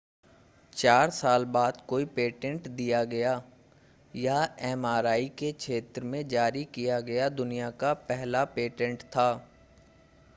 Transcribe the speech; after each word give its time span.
चार 0.73 1.09
साल 1.09 1.43
बाद 1.47 1.81
कोई 1.87 2.05
पेटेंट 2.05 2.67
दिया 2.69 3.03
गया 3.03 3.33
यह 4.13 4.55
एमआरआई 4.61 5.27
के 5.37 5.51
क्षेत्र 5.51 6.03
में 6.05 6.27
जारी 6.27 6.63
किया 6.73 6.99
गया 7.01 7.29
दुनिया 7.35 7.69
का 7.79 7.93
पहला 8.09 8.43
पेटेंट 8.55 9.03
था 9.03 9.29